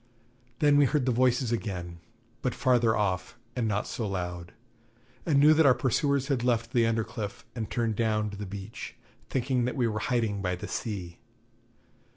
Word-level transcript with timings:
Then 0.57 0.77
we 0.77 0.85
heard 0.85 1.05
the 1.05 1.11
voices 1.11 1.51
again, 1.51 1.99
but 2.41 2.55
farther 2.55 2.95
off, 2.97 3.37
and 3.55 3.67
not 3.67 3.85
so 3.85 4.07
loud; 4.07 4.51
and 5.27 5.39
knew 5.39 5.53
that 5.53 5.67
our 5.67 5.75
pursuers 5.75 6.27
had 6.27 6.43
left 6.43 6.73
the 6.73 6.87
under 6.87 7.03
cliff 7.03 7.45
and 7.55 7.69
turned 7.69 7.97
down 7.97 8.23
on 8.23 8.29
to 8.31 8.37
the 8.37 8.47
beach, 8.47 8.95
thinking 9.29 9.65
that 9.65 9.75
we 9.77 9.87
were 9.87 9.99
hiding 9.99 10.41
by 10.41 10.55
the 10.55 10.67
sea. 10.67 11.19